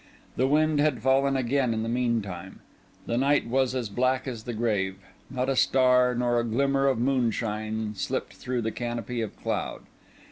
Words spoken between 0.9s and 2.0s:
fallen again in the